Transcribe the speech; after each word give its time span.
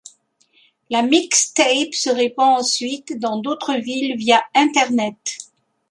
La 0.89 1.03
mixtape 1.03 1.93
se 1.93 2.09
répand 2.09 2.57
ensuite 2.61 3.19
dans 3.19 3.37
d'autres 3.37 3.75
villes 3.75 4.17
via 4.17 4.41
Internet. 4.55 5.37